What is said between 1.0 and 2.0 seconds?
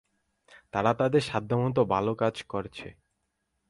তাদের সাধ্যমত